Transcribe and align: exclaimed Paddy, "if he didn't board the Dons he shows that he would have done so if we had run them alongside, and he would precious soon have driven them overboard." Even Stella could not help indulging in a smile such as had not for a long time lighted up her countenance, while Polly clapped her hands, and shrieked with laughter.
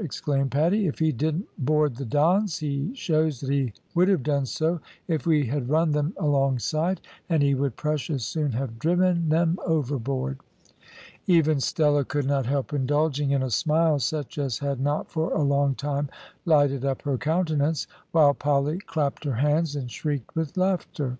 exclaimed 0.00 0.50
Paddy, 0.50 0.88
"if 0.88 0.98
he 0.98 1.12
didn't 1.12 1.46
board 1.56 1.94
the 1.94 2.04
Dons 2.04 2.58
he 2.58 2.92
shows 2.96 3.38
that 3.38 3.50
he 3.50 3.72
would 3.94 4.08
have 4.08 4.24
done 4.24 4.44
so 4.44 4.80
if 5.06 5.24
we 5.24 5.46
had 5.46 5.68
run 5.68 5.92
them 5.92 6.14
alongside, 6.16 7.00
and 7.28 7.44
he 7.44 7.54
would 7.54 7.76
precious 7.76 8.24
soon 8.24 8.50
have 8.50 8.80
driven 8.80 9.28
them 9.28 9.56
overboard." 9.64 10.38
Even 11.28 11.60
Stella 11.60 12.04
could 12.04 12.26
not 12.26 12.44
help 12.46 12.72
indulging 12.72 13.30
in 13.30 13.40
a 13.44 13.50
smile 13.52 14.00
such 14.00 14.36
as 14.36 14.58
had 14.58 14.80
not 14.80 15.12
for 15.12 15.32
a 15.32 15.44
long 15.44 15.76
time 15.76 16.08
lighted 16.44 16.84
up 16.84 17.02
her 17.02 17.16
countenance, 17.16 17.86
while 18.10 18.34
Polly 18.34 18.78
clapped 18.78 19.22
her 19.22 19.36
hands, 19.36 19.76
and 19.76 19.88
shrieked 19.92 20.34
with 20.34 20.56
laughter. 20.56 21.18